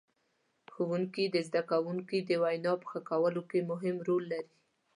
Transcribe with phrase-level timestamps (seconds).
[0.73, 4.53] ښوونکي د زدهکوونکو د وینا په ښه کولو کې مهم رول لري.